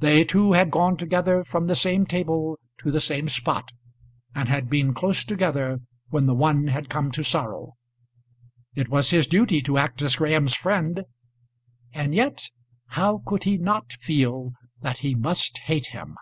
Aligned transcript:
They 0.00 0.24
two 0.24 0.54
had 0.54 0.72
gone 0.72 0.96
together 0.96 1.44
from 1.44 1.68
the 1.68 1.76
same 1.76 2.04
table 2.04 2.58
to 2.78 2.90
the 2.90 3.00
same 3.00 3.28
spot, 3.28 3.70
and 4.34 4.48
had 4.48 4.68
been 4.68 4.92
close 4.92 5.24
together 5.24 5.78
when 6.08 6.26
the 6.26 6.34
one 6.34 6.66
had 6.66 6.88
come 6.88 7.12
to 7.12 7.22
sorrow. 7.22 7.74
It 8.74 8.88
was 8.88 9.10
his 9.10 9.28
duty 9.28 9.60
to 9.62 9.78
act 9.78 10.02
as 10.02 10.16
Graham's 10.16 10.54
friend; 10.56 11.04
and 11.92 12.12
yet 12.12 12.48
how 12.88 13.22
could 13.24 13.44
he 13.44 13.56
not 13.56 13.92
feel 13.92 14.50
that 14.80 14.98
he 14.98 15.14
must 15.14 15.58
hate 15.58 15.86
him? 15.94 16.16